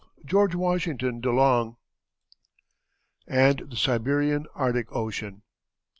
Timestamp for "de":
1.21-1.29